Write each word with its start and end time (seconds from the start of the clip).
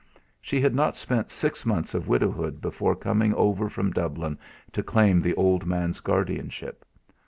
She 0.41 0.59
had 0.61 0.73
not 0.73 0.95
spent 0.95 1.29
six 1.29 1.63
months 1.63 1.93
of 1.93 2.07
widowhood 2.07 2.59
before 2.59 2.95
coming 2.95 3.35
over 3.35 3.69
from 3.69 3.91
Dublin 3.91 4.39
to 4.71 4.81
claim 4.81 5.19
the 5.21 5.35
old 5.35 5.67
man's 5.67 5.99
guardianship. 5.99 6.83